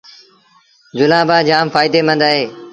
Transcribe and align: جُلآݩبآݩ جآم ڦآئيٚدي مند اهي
جُلآݩبآݩ 0.97 1.45
جآم 1.47 1.67
ڦآئيٚدي 1.73 2.01
مند 2.07 2.21
اهي 2.27 2.43